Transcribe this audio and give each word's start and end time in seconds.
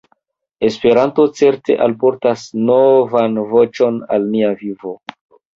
Esperanto 0.67 1.25
certe 1.41 1.75
alportas 1.87 2.45
novan 2.71 3.39
voĉon 3.53 4.03
al 4.19 4.27
nia 4.33 4.53
vivo. 4.65 4.99